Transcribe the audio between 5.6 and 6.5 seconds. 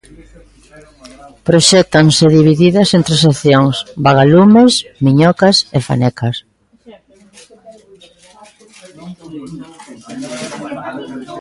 e Fanecas.